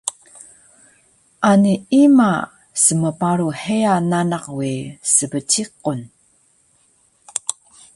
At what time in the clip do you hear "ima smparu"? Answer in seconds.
2.03-3.47